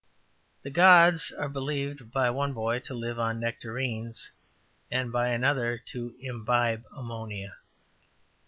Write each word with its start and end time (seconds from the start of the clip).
The 0.63 0.71
gods 0.71 1.31
are 1.31 1.47
believed 1.47 2.11
by 2.11 2.31
one 2.31 2.53
boy 2.53 2.79
to 2.89 2.95
live 2.95 3.19
on 3.19 3.39
nectarines, 3.39 4.31
and 4.89 5.11
by 5.11 5.27
another 5.27 5.77
to 5.77 6.15
imbibe 6.19 6.85
ammonia. 6.91 7.55